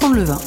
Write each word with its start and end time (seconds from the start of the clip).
Apprendre 0.00 0.16
le 0.16 0.24
vin. 0.24 0.38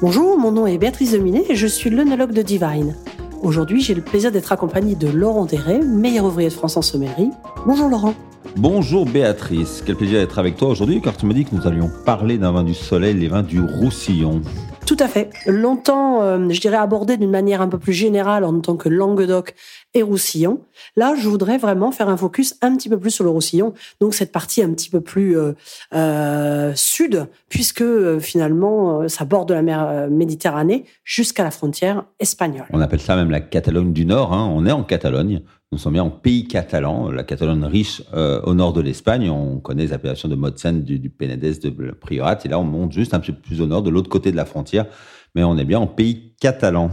Bonjour, 0.00 0.36
mon 0.36 0.50
nom 0.50 0.66
est 0.66 0.78
Béatrice 0.78 1.12
Dominé 1.12 1.44
et 1.48 1.54
je 1.54 1.68
suis 1.68 1.90
l'œnologue 1.90 2.32
de 2.32 2.42
Divine. 2.42 2.96
Aujourd'hui, 3.40 3.80
j'ai 3.80 3.94
le 3.94 4.02
plaisir 4.02 4.32
d'être 4.32 4.50
accompagné 4.50 4.96
de 4.96 5.06
Laurent 5.06 5.44
Deret, 5.44 5.78
meilleur 5.78 6.24
ouvrier 6.24 6.48
de 6.48 6.54
France 6.54 6.76
en 6.76 6.82
sommellerie. 6.82 7.30
Bonjour 7.66 7.88
Laurent. 7.88 8.14
Bonjour 8.56 9.06
Béatrice, 9.06 9.84
quel 9.86 9.94
plaisir 9.94 10.18
d'être 10.18 10.40
avec 10.40 10.56
toi 10.56 10.66
aujourd'hui 10.66 11.00
car 11.00 11.16
tu 11.16 11.26
me 11.26 11.34
dis 11.34 11.44
que 11.44 11.54
nous 11.54 11.68
allions 11.68 11.88
parler 12.04 12.36
d'un 12.36 12.50
vin 12.50 12.64
du 12.64 12.74
soleil, 12.74 13.14
les 13.14 13.28
vins 13.28 13.44
du 13.44 13.60
Roussillon. 13.60 14.42
Tout 14.86 14.96
à 14.98 15.06
fait. 15.06 15.30
Longtemps, 15.46 16.01
euh, 16.20 16.50
je 16.50 16.60
dirais 16.60 16.76
abordé 16.76 17.16
d'une 17.16 17.30
manière 17.30 17.62
un 17.62 17.68
peu 17.68 17.78
plus 17.78 17.92
générale 17.92 18.44
en 18.44 18.60
tant 18.60 18.76
que 18.76 18.88
Languedoc 18.88 19.54
et 19.94 20.02
Roussillon. 20.02 20.60
Là, 20.96 21.14
je 21.16 21.28
voudrais 21.28 21.58
vraiment 21.58 21.92
faire 21.92 22.08
un 22.08 22.16
focus 22.16 22.56
un 22.60 22.76
petit 22.76 22.88
peu 22.88 22.98
plus 22.98 23.10
sur 23.10 23.24
le 23.24 23.30
Roussillon, 23.30 23.72
donc 24.00 24.14
cette 24.14 24.32
partie 24.32 24.62
un 24.62 24.70
petit 24.70 24.90
peu 24.90 25.00
plus 25.00 25.38
euh, 25.38 25.52
euh, 25.94 26.72
sud, 26.74 27.26
puisque 27.48 27.84
finalement, 28.18 29.08
ça 29.08 29.24
borde 29.24 29.52
la 29.52 29.62
mer 29.62 30.08
Méditerranée 30.10 30.84
jusqu'à 31.04 31.44
la 31.44 31.50
frontière 31.50 32.04
espagnole. 32.18 32.66
On 32.72 32.80
appelle 32.80 33.00
ça 33.00 33.16
même 33.16 33.30
la 33.30 33.40
Catalogne 33.40 33.92
du 33.92 34.04
Nord. 34.04 34.32
Hein. 34.32 34.50
On 34.52 34.66
est 34.66 34.72
en 34.72 34.82
Catalogne. 34.82 35.42
Nous 35.70 35.78
sommes 35.78 35.94
bien 35.94 36.02
en 36.02 36.10
pays 36.10 36.46
catalan, 36.46 37.10
la 37.10 37.24
Catalogne 37.24 37.64
riche 37.64 38.02
au 38.12 38.52
nord 38.52 38.74
de 38.74 38.82
l'Espagne. 38.82 39.30
On 39.30 39.58
connaît 39.58 39.84
les 39.84 39.92
appellations 39.94 40.28
de 40.28 40.34
Motsen, 40.34 40.82
du, 40.82 40.98
du 40.98 41.08
Penedès, 41.08 41.60
de 41.60 41.70
Priorat. 41.92 42.38
Et 42.44 42.48
là, 42.48 42.58
on 42.58 42.64
monte 42.64 42.92
juste 42.92 43.14
un 43.14 43.20
petit 43.20 43.32
peu 43.32 43.40
plus 43.40 43.62
au 43.62 43.66
nord, 43.66 43.82
de 43.82 43.88
l'autre 43.88 44.10
côté 44.10 44.30
de 44.32 44.36
la 44.36 44.44
frontière. 44.44 44.86
Mais 45.34 45.44
on 45.44 45.56
est 45.56 45.64
bien 45.64 45.80
en 45.80 45.86
pays 45.86 46.32
catalan. 46.40 46.90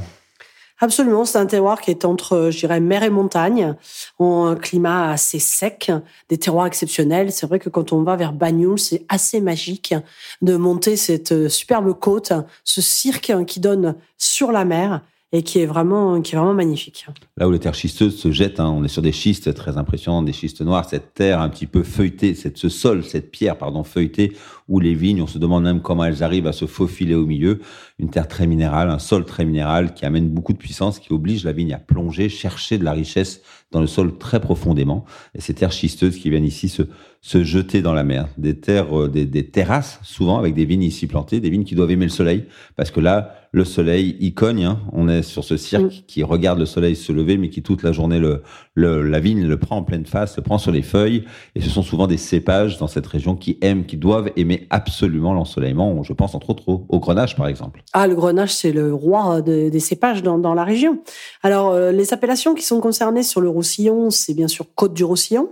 Absolument, 0.82 1.26
c'est 1.26 1.38
un 1.38 1.46
terroir 1.46 1.82
qui 1.82 1.92
est 1.92 2.06
entre, 2.06 2.50
je 2.52 2.60
dirais, 2.60 2.80
mer 2.80 3.04
et 3.04 3.10
montagne, 3.10 3.76
en 4.18 4.46
un 4.46 4.56
climat 4.56 5.12
assez 5.12 5.40
sec, 5.40 5.92
des 6.30 6.38
terroirs 6.38 6.68
exceptionnels. 6.68 7.34
C'est 7.34 7.48
vrai 7.48 7.60
que 7.60 7.70
quand 7.70 7.92
on 7.92 8.04
va 8.04 8.16
vers 8.16 8.32
Bagnoul, 8.32 8.80
c'est 8.80 9.04
assez 9.10 9.42
magique 9.42 9.94
de 10.42 10.56
monter 10.56 10.96
cette 10.96 11.50
superbe 11.50 11.94
côte, 12.00 12.32
ce 12.64 12.82
cirque 12.82 13.34
qui 13.46 13.60
donne 13.60 13.96
sur 14.18 14.54
la 14.54 14.64
mer 14.64 15.02
et 15.32 15.44
qui 15.44 15.60
est 15.60 15.66
vraiment 15.66 16.22
qui 16.22 16.34
est 16.34 16.38
vraiment 16.38 16.54
magnifique. 16.54 17.06
Là 17.38 17.48
où 17.48 17.52
les 17.52 17.60
terres 17.60 17.76
schisteuses 17.76 18.18
se 18.18 18.32
jettent, 18.32 18.60
hein, 18.60 18.70
on 18.70 18.84
est 18.84 18.88
sur 18.88 19.02
des 19.02 19.12
schistes 19.12 19.54
très 19.54 19.78
impressionnants, 19.78 20.24
des 20.24 20.34
schistes 20.34 20.62
noirs, 20.62 20.90
cette 20.90 21.14
terre 21.14 21.40
un 21.40 21.50
petit 21.50 21.68
peu 21.68 21.84
feuilletée, 21.84 22.34
cette, 22.34 22.58
ce 22.58 22.70
sol, 22.70 23.04
cette 23.04 23.30
pierre 23.30 23.58
pardon 23.58 23.84
feuilletée, 23.84 24.36
où 24.70 24.80
les 24.80 24.94
vignes, 24.94 25.22
on 25.22 25.28
se 25.28 25.38
demande 25.38 25.64
même 25.64 25.82
comment 25.82 26.06
elles 26.06 26.24
arrivent 26.24 26.48
à 26.48 26.54
se 26.54 26.66
faufiler 26.66 27.16
au 27.16 27.26
milieu. 27.26 27.60
Une 27.98 28.10
terre 28.10 28.28
très 28.28 28.48
minérale, 28.48 28.90
un 28.90 29.00
sol 29.00 29.26
très 29.26 29.44
minéral 29.44 29.94
qui 29.94 30.06
amène 30.06 30.30
beaucoup 30.30 30.54
de 30.54 30.58
puissance, 30.58 31.00
qui 31.00 31.12
oblige 31.12 31.44
la 31.44 31.52
vigne 31.52 31.74
à 31.74 31.80
plonger, 31.80 32.30
chercher 32.30 32.78
de 32.78 32.86
la 32.86 32.94
richesse 32.94 33.42
dans 33.72 33.82
le 33.82 33.88
sol 33.88 34.18
très 34.18 34.40
profondément. 34.40 35.06
Et 35.36 35.42
ces 35.42 35.54
terres 35.54 35.74
schisteuses 35.74 36.18
qui 36.18 36.30
viennent 36.30 36.46
ici 36.46 36.70
se, 36.70 36.84
se 37.22 37.44
jeter 37.44 37.82
dans 37.82 37.94
la 37.94 38.04
mer. 38.04 38.28
Des 38.38 38.58
terres, 38.60 38.98
euh, 38.98 39.10
des, 39.10 39.26
des 39.26 39.48
terrasses, 39.48 40.00
souvent 40.04 40.40
avec 40.40 40.54
des 40.54 40.66
vignes 40.66 40.84
ici 40.84 41.08
plantées, 41.08 41.40
des 41.40 41.50
vignes 41.50 41.66
qui 41.66 41.76
doivent 41.76 41.92
aimer 41.92 42.06
le 42.06 42.12
soleil, 42.12 42.46
parce 42.76 42.92
que 42.92 43.00
là, 43.00 43.36
le 43.52 43.66
soleil 43.66 44.16
y 44.20 44.34
cogne. 44.34 44.64
Hein. 44.64 44.80
On 44.92 45.08
est 45.10 45.24
sur 45.24 45.44
ce 45.44 45.58
cirque 45.58 46.04
qui 46.08 46.24
regarde 46.24 46.60
le 46.60 46.66
soleil 46.66 46.96
se 46.96 47.12
lever, 47.12 47.38
mais 47.38 47.50
qui 47.50 47.62
toute 47.62 47.84
la 47.84 47.92
journée, 47.92 48.20
le, 48.20 48.44
le, 48.76 49.02
la 49.02 49.20
vigne 49.20 49.46
le 49.46 49.58
prend 49.58 49.78
en 49.78 49.84
pleine 49.84 50.06
face, 50.06 50.38
le 50.38 50.44
prend 50.44 50.58
sur 50.58 50.72
les 50.72 50.82
feuilles. 50.82 51.24
Et 51.56 51.62
ce 51.62 51.70
sont 51.70 51.84
souvent 51.84 52.08
des 52.08 52.18
cépages 52.18 52.78
dans 52.78 52.88
cette 52.88 53.08
région 53.08 53.36
qui 53.36 53.58
aiment, 53.62 53.86
qui 53.86 53.98
doivent 53.98 54.32
aimer 54.36 54.59
absolument 54.70 55.34
l'ensoleillement. 55.34 56.04
Je 56.04 56.14
pense 56.14 56.36
entre 56.36 56.50
autres 56.50 56.64
au, 56.68 57.00
grenache, 57.00 57.36
par 57.36 57.48
exemple. 57.48 57.84
Ah, 57.94 58.08
le 58.08 58.16
grenache, 58.16 58.54
c'est 58.54 58.72
le 58.72 58.94
roi 58.94 59.42
des 59.42 59.80
cépages 59.80 60.24
dans, 60.24 60.38
dans, 60.38 60.54
la 60.54 60.64
région. 60.64 61.02
Alors, 61.44 61.72
euh, 61.72 61.92
les 61.92 62.14
appellations 62.14 62.56
qui 62.56 62.64
sont 62.64 62.80
concernées 62.82 63.24
sur 63.24 63.42
le 63.42 63.50
Roussillon, 63.50 64.10
c'est 64.10 64.34
bien 64.34 64.48
sûr 64.48 64.66
Côte 64.76 64.94
du 64.94 65.04
Roussillon. 65.04 65.50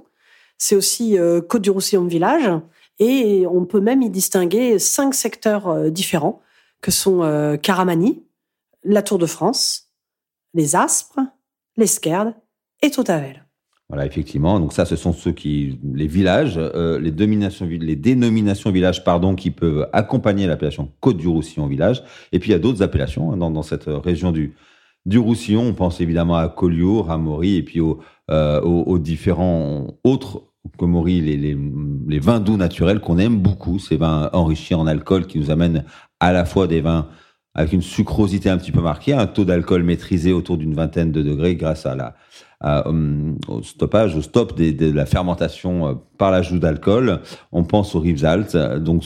C'est 0.58 0.76
aussi 0.76 1.18
euh, 1.18 1.42
Côte 1.42 1.62
du 1.62 1.70
Roussillon 1.70 2.06
Village. 2.06 2.50
Et 3.00 3.46
on 3.48 3.66
peut 3.66 3.80
même 3.80 4.02
y 4.02 4.10
distinguer 4.10 4.80
cinq 4.80 5.14
secteurs 5.14 5.68
euh, 5.68 5.90
différents 5.90 6.42
que 6.82 6.92
sont 6.92 7.24
euh, 7.24 7.58
Caramani, 7.58 8.24
la 8.84 9.04
Tour 9.04 9.20
de 9.20 9.26
France, 9.26 9.92
les 10.54 10.76
Aspres, 10.76 11.20
l'Esquerde 11.76 12.34
et 12.82 12.92
Totavel. 12.92 13.47
Voilà, 13.90 14.06
effectivement. 14.06 14.60
Donc 14.60 14.74
ça, 14.74 14.86
ce 14.86 14.98
sont 14.98 15.14
ceux 15.14 15.32
qui, 15.32 15.80
les 15.94 16.08
villages, 16.08 16.56
euh, 16.58 17.00
les 17.00 17.12
dominations, 17.12 17.66
les 17.66 17.96
dénominations 17.96 18.70
villages, 18.70 19.04
pardon, 19.04 19.34
qui 19.34 19.50
peuvent 19.50 19.88
accompagner 19.94 20.46
l'appellation 20.46 20.92
Côte 21.00 21.18
du 21.18 21.28
Roussillon 21.28 21.68
village. 21.68 22.04
Et 22.34 22.40
puis 22.40 22.50
il 22.50 22.52
y 22.52 22.56
a 22.56 22.60
d'autres 22.60 22.84
appellations 22.84 23.32
hein, 23.32 23.38
dans, 23.38 23.50
dans, 23.50 23.64
cette 23.64 23.86
région 23.88 24.32
du 24.32 24.56
du 25.06 25.18
Roussillon. 25.18 25.62
On 25.62 25.74
pense 25.74 26.02
évidemment 26.02 26.36
à 26.36 26.50
Collioure, 26.50 27.12
à 27.12 27.18
Maury, 27.18 27.56
et 27.56 27.64
puis 27.64 27.80
aux, 27.80 28.00
euh, 28.30 28.60
aux, 28.62 28.84
aux 28.84 29.00
différents 29.00 29.88
autres 30.04 30.44
Maury, 30.82 31.22
les, 31.22 31.38
les, 31.38 31.58
les 32.08 32.20
vins 32.20 32.40
doux 32.40 32.58
naturels 32.58 33.00
qu'on 33.00 33.18
aime 33.18 33.40
beaucoup, 33.40 33.80
ces 33.80 33.98
vins 33.98 34.30
enrichis 34.34 34.76
en 34.76 34.86
alcool 34.86 35.26
qui 35.26 35.40
nous 35.40 35.50
amènent 35.50 35.86
à 36.20 36.34
la 36.34 36.46
fois 36.46 36.68
des 36.68 36.82
vins 36.82 37.08
avec 37.56 37.74
une 37.74 37.82
sucrosité 37.82 38.50
un 38.50 38.58
petit 38.58 38.72
peu 38.72 38.82
marquée, 38.82 39.14
un 39.14 39.26
taux 39.26 39.46
d'alcool 39.46 39.82
maîtrisé 39.82 40.32
autour 40.32 40.58
d'une 40.58 40.76
vingtaine 40.76 41.12
de 41.12 41.24
degrés 41.24 41.56
grâce 41.56 41.88
à 41.88 41.96
la, 41.96 42.16
euh, 42.64 43.34
au 43.48 43.62
stoppage, 43.62 44.16
au 44.16 44.22
stop 44.22 44.58
de 44.58 44.92
la 44.92 45.06
fermentation 45.06 45.88
euh, 45.88 45.94
par 46.18 46.32
l'ajout 46.32 46.60
d'alcool. 46.60 47.22
On 47.52 47.64
pense 47.64 47.96
aux 47.96 48.00
rives 48.00 48.26
altes. 48.26 48.56
Donc, 48.56 49.04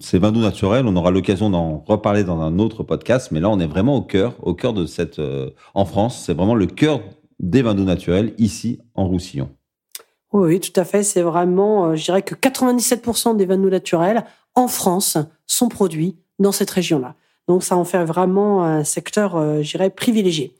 ces 0.00 0.18
vins 0.18 0.32
doux 0.32 0.40
naturels, 0.40 0.86
on 0.86 0.96
aura 0.96 1.10
l'occasion 1.10 1.50
d'en 1.50 1.78
reparler 1.86 2.24
dans 2.24 2.40
un 2.40 2.58
autre 2.58 2.82
podcast. 2.82 3.30
Mais 3.32 3.40
là, 3.40 3.48
on 3.48 3.58
est 3.58 3.66
vraiment 3.66 3.96
au 3.96 4.02
cœur, 4.02 4.34
au 4.42 4.54
cœur 4.54 4.72
de 4.72 4.86
cette, 4.86 5.18
euh, 5.18 5.50
en 5.74 5.84
France, 5.84 6.22
c'est 6.24 6.34
vraiment 6.34 6.54
le 6.54 6.66
cœur 6.66 7.00
des 7.38 7.62
vins 7.62 7.74
doux 7.74 7.84
naturels 7.84 8.34
ici 8.38 8.80
en 8.94 9.08
Roussillon. 9.08 9.48
Oui, 10.32 10.60
tout 10.60 10.78
à 10.78 10.84
fait. 10.84 11.02
C'est 11.02 11.22
vraiment, 11.22 11.96
je 11.96 12.04
dirais 12.04 12.22
que 12.22 12.34
97% 12.34 13.36
des 13.36 13.46
vins 13.46 13.56
doux 13.56 13.70
naturels 13.70 14.24
en 14.54 14.68
France 14.68 15.16
sont 15.46 15.68
produits 15.68 16.16
dans 16.38 16.52
cette 16.52 16.70
région-là. 16.70 17.14
Donc 17.48 17.64
ça 17.64 17.76
en 17.76 17.84
fait 17.84 18.04
vraiment 18.04 18.64
un 18.64 18.84
secteur, 18.84 19.36
euh, 19.36 19.62
je 19.62 19.72
dirais, 19.72 19.90
privilégié. 19.90 20.54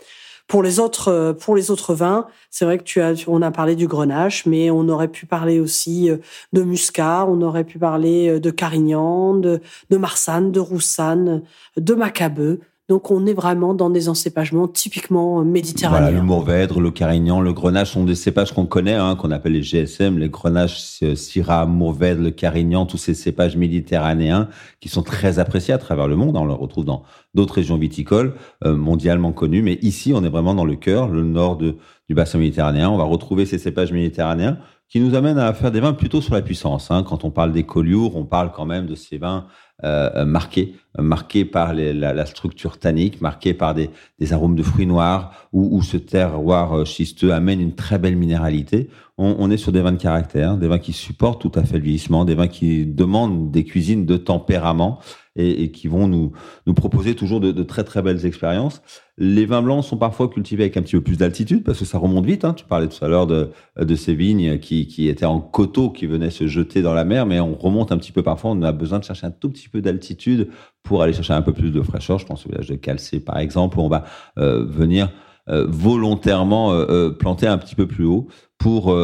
Pour 0.50 0.64
les 0.64 0.80
autres, 0.80 1.06
euh, 1.12 1.32
pour 1.32 1.54
les 1.54 1.70
autres 1.70 1.94
vins, 1.94 2.26
c'est 2.50 2.64
vrai 2.64 2.76
que 2.76 2.82
tu 2.82 3.00
as, 3.00 3.14
on 3.28 3.40
a 3.40 3.52
parlé 3.52 3.76
du 3.76 3.86
Grenache, 3.86 4.46
mais 4.46 4.68
on 4.68 4.88
aurait 4.88 5.06
pu 5.06 5.24
parler 5.24 5.60
aussi 5.60 6.10
euh, 6.10 6.16
de 6.52 6.62
Muscat, 6.62 7.24
on 7.28 7.40
aurait 7.40 7.62
pu 7.62 7.78
parler 7.78 8.40
de 8.40 8.50
Carignan, 8.50 9.34
de, 9.34 9.60
de 9.90 9.96
Marsanne, 9.96 10.50
de 10.50 10.58
Roussanne, 10.58 11.44
de 11.76 11.94
Macabeu. 11.94 12.58
Donc 12.90 13.12
on 13.12 13.24
est 13.24 13.34
vraiment 13.34 13.72
dans 13.72 13.88
des 13.88 14.08
encépagements 14.08 14.66
typiquement 14.66 15.44
méditerranéens. 15.44 16.06
Voilà, 16.06 16.18
le 16.18 16.26
Mourvèdre, 16.26 16.80
le 16.80 16.90
Carignan, 16.90 17.40
le 17.40 17.52
Grenache 17.52 17.92
sont 17.92 18.02
des 18.02 18.16
cépages 18.16 18.52
qu'on 18.52 18.66
connaît, 18.66 18.96
hein, 18.96 19.14
qu'on 19.14 19.30
appelle 19.30 19.52
les 19.52 19.62
GSM, 19.62 20.18
les 20.18 20.28
Grenaches, 20.28 20.98
euh, 21.04 21.14
Syrah, 21.14 21.66
Mourvèdre, 21.66 22.20
le 22.20 22.32
Carignan, 22.32 22.86
tous 22.86 22.96
ces 22.96 23.14
cépages 23.14 23.56
méditerranéens 23.56 24.48
qui 24.80 24.88
sont 24.88 25.04
très 25.04 25.38
appréciés 25.38 25.72
à 25.72 25.78
travers 25.78 26.08
le 26.08 26.16
monde. 26.16 26.36
On 26.36 26.44
le 26.44 26.52
retrouve 26.52 26.84
dans 26.84 27.04
d'autres 27.32 27.54
régions 27.54 27.78
viticoles 27.78 28.34
euh, 28.64 28.74
mondialement 28.74 29.30
connues, 29.30 29.62
mais 29.62 29.78
ici 29.82 30.12
on 30.12 30.24
est 30.24 30.28
vraiment 30.28 30.54
dans 30.54 30.64
le 30.64 30.74
cœur, 30.74 31.06
le 31.06 31.22
nord 31.22 31.58
du 31.58 31.76
bassin 32.10 32.38
méditerranéen. 32.38 32.90
On 32.90 32.98
va 32.98 33.04
retrouver 33.04 33.46
ces 33.46 33.58
cépages 33.58 33.92
méditerranéens 33.92 34.58
qui 34.88 34.98
nous 34.98 35.14
amènent 35.14 35.38
à 35.38 35.54
faire 35.54 35.70
des 35.70 35.78
vins 35.78 35.92
plutôt 35.92 36.20
sur 36.20 36.34
la 36.34 36.42
puissance. 36.42 36.90
Hein. 36.90 37.04
Quand 37.04 37.22
on 37.22 37.30
parle 37.30 37.52
des 37.52 37.62
collioures, 37.62 38.16
on 38.16 38.24
parle 38.24 38.50
quand 38.50 38.66
même 38.66 38.86
de 38.86 38.96
ces 38.96 39.18
vins 39.18 39.46
euh, 39.84 40.24
marqués, 40.24 40.74
marqués 40.98 41.44
par 41.44 41.72
les, 41.72 41.92
la, 41.92 42.26
structure 42.26 42.78
tannique, 42.78 43.20
marqués 43.20 43.54
par 43.54 43.74
des, 43.74 43.90
arômes 44.32 44.56
de 44.56 44.62
fruits 44.62 44.86
noirs, 44.86 45.48
où, 45.52 45.82
ce 45.82 45.96
terroir 45.96 46.78
euh, 46.78 46.84
schisteux 46.84 47.32
amène 47.32 47.60
une 47.60 47.74
très 47.74 47.98
belle 47.98 48.16
minéralité. 48.16 48.90
On, 49.22 49.50
est 49.50 49.58
sur 49.58 49.70
des 49.70 49.82
vins 49.82 49.92
de 49.92 50.00
caractère, 50.00 50.56
des 50.56 50.66
vins 50.66 50.78
qui 50.78 50.94
supportent 50.94 51.42
tout 51.42 51.52
à 51.54 51.62
fait 51.62 51.76
le 51.76 51.84
vieillissement, 51.84 52.24
des 52.24 52.34
vins 52.34 52.48
qui 52.48 52.86
demandent 52.86 53.50
des 53.50 53.64
cuisines 53.64 54.06
de 54.06 54.16
tempérament 54.16 54.98
et, 55.36 55.70
qui 55.72 55.88
vont 55.88 56.08
nous, 56.08 56.32
proposer 56.74 57.14
toujours 57.14 57.38
de, 57.38 57.62
très 57.62 57.84
très 57.84 58.00
belles 58.00 58.24
expériences. 58.24 58.80
Les 59.18 59.44
vins 59.44 59.60
blancs 59.60 59.84
sont 59.84 59.98
parfois 59.98 60.28
cultivés 60.28 60.62
avec 60.62 60.78
un 60.78 60.82
petit 60.82 60.96
peu 60.96 61.02
plus 61.02 61.18
d'altitude 61.18 61.64
parce 61.64 61.78
que 61.78 61.84
ça 61.84 61.98
remonte 61.98 62.24
vite. 62.24 62.46
Hein. 62.46 62.54
Tu 62.54 62.64
parlais 62.64 62.88
tout 62.88 63.04
à 63.04 63.08
l'heure 63.08 63.26
de, 63.26 63.50
de 63.78 63.94
ces 63.94 64.14
vignes 64.14 64.58
qui, 64.58 64.86
qui 64.86 65.08
étaient 65.08 65.26
en 65.26 65.40
coteaux, 65.40 65.90
qui 65.90 66.06
venaient 66.06 66.30
se 66.30 66.46
jeter 66.46 66.80
dans 66.80 66.94
la 66.94 67.04
mer, 67.04 67.26
mais 67.26 67.40
on 67.40 67.54
remonte 67.54 67.92
un 67.92 67.98
petit 67.98 68.12
peu 68.12 68.22
parfois. 68.22 68.52
On 68.52 68.62
a 68.62 68.72
besoin 68.72 69.00
de 69.00 69.04
chercher 69.04 69.26
un 69.26 69.30
tout 69.30 69.50
petit 69.50 69.68
peu 69.70 69.80
d'altitude 69.80 70.48
pour 70.82 71.02
aller 71.02 71.12
chercher 71.12 71.32
un 71.32 71.42
peu 71.42 71.52
plus 71.52 71.70
de 71.70 71.82
fraîcheur. 71.82 72.18
Je 72.18 72.26
pense 72.26 72.46
au 72.46 72.48
village 72.50 72.68
de 72.68 72.74
Calcé 72.74 73.20
par 73.20 73.38
exemple, 73.38 73.78
où 73.78 73.82
on 73.82 73.88
va 73.88 74.04
euh, 74.38 74.64
venir 74.64 75.10
euh, 75.48 75.66
volontairement 75.68 76.72
euh, 76.72 77.10
planter 77.10 77.46
un 77.46 77.58
petit 77.58 77.74
peu 77.74 77.86
plus 77.86 78.04
haut 78.04 78.28
pour 78.58 78.94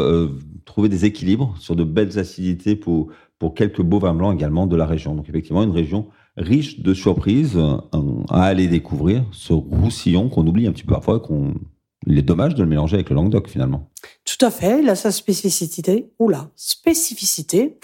trouver 0.66 0.88
des 0.88 1.04
équilibres 1.06 1.54
sur 1.58 1.76
de 1.76 1.84
belles 1.84 2.18
acidités 2.18 2.76
pour 2.76 3.08
pour 3.38 3.54
quelques 3.54 3.82
beaux 3.82 3.98
vins 3.98 4.14
blancs 4.14 4.34
également 4.34 4.66
de 4.66 4.76
la 4.76 4.86
région. 4.86 5.14
Donc 5.14 5.28
effectivement, 5.28 5.62
une 5.62 5.70
région 5.70 6.08
riche 6.36 6.80
de 6.80 6.92
surprises 6.92 7.58
à 8.30 8.42
aller 8.42 8.66
découvrir, 8.66 9.24
ce 9.30 9.54
roussillon 9.54 10.28
qu'on 10.28 10.46
oublie 10.46 10.66
un 10.66 10.72
petit 10.72 10.84
peu 10.84 10.92
parfois, 10.92 11.20
qu'on 11.20 11.54
il 12.06 12.18
est 12.18 12.22
dommage 12.22 12.54
de 12.54 12.62
le 12.62 12.68
mélanger 12.68 12.94
avec 12.94 13.10
le 13.10 13.16
Languedoc 13.16 13.48
finalement. 13.48 13.90
Tout 14.24 14.44
à 14.44 14.50
fait, 14.50 14.80
il 14.82 14.88
a 14.88 14.94
sa 14.94 15.10
spécificité. 15.10 16.10
Oula, 16.18 16.50
spécificité. 16.54 17.78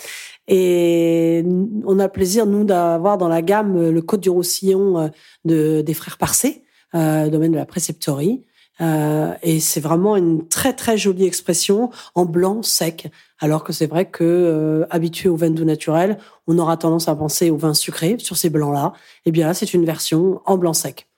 Et 0.54 1.42
on 1.86 1.98
a 1.98 2.04
le 2.04 2.12
plaisir, 2.12 2.44
nous, 2.44 2.64
d'avoir 2.64 3.16
dans 3.16 3.28
la 3.28 3.40
gamme 3.40 3.90
le 3.90 4.02
Côte 4.02 4.20
du 4.20 4.28
Roussillon 4.28 4.98
euh, 4.98 5.08
de, 5.46 5.80
des 5.80 5.94
frères 5.94 6.18
Parcé, 6.18 6.62
euh, 6.94 7.30
domaine 7.30 7.52
de 7.52 7.56
la 7.56 7.64
préceptorie. 7.64 8.44
Euh, 8.82 9.32
et 9.42 9.60
c'est 9.60 9.80
vraiment 9.80 10.16
une 10.16 10.48
très 10.48 10.74
très 10.74 10.98
jolie 10.98 11.24
expression 11.24 11.90
en 12.14 12.26
blanc 12.26 12.62
sec. 12.62 13.10
Alors 13.38 13.64
que 13.64 13.72
c'est 13.72 13.86
vrai 13.86 14.10
que 14.10 14.24
euh, 14.24 14.86
habitué 14.90 15.28
au 15.28 15.36
vin 15.36 15.50
doux 15.50 15.64
naturel, 15.64 16.18
on 16.46 16.58
aura 16.58 16.76
tendance 16.76 17.08
à 17.08 17.16
penser 17.16 17.50
au 17.50 17.56
vin 17.56 17.74
sucré 17.74 18.16
sur 18.18 18.36
ces 18.36 18.50
blancs-là. 18.50 18.92
Et 19.24 19.28
eh 19.28 19.32
bien 19.32 19.46
là, 19.46 19.54
c'est 19.54 19.72
une 19.72 19.84
version 19.84 20.42
en 20.44 20.58
blanc 20.58 20.74
sec. 20.74 21.08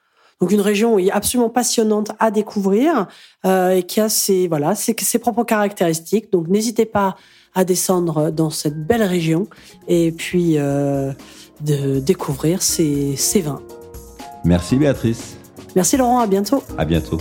Donc 0.40 0.50
une 0.50 0.60
région 0.60 0.98
est 0.98 1.10
absolument 1.10 1.50
passionnante 1.50 2.12
à 2.18 2.30
découvrir 2.30 3.06
euh, 3.44 3.70
et 3.70 3.82
qui 3.82 4.00
a 4.00 4.08
ses 4.08 4.48
voilà 4.48 4.74
ses, 4.74 4.94
ses 4.98 5.18
propres 5.18 5.44
caractéristiques. 5.44 6.32
Donc 6.32 6.48
n'hésitez 6.48 6.86
pas 6.86 7.16
à 7.54 7.64
descendre 7.64 8.30
dans 8.30 8.50
cette 8.50 8.86
belle 8.86 9.04
région 9.04 9.46
et 9.86 10.12
puis 10.12 10.58
euh, 10.58 11.12
de 11.60 12.00
découvrir 12.00 12.62
ces, 12.62 13.16
ces 13.16 13.40
vins. 13.40 13.62
Merci 14.44 14.76
Béatrice. 14.76 15.36
Merci 15.74 15.96
Laurent, 15.96 16.20
à 16.20 16.26
bientôt. 16.26 16.62
À 16.78 16.84
bientôt. 16.84 17.18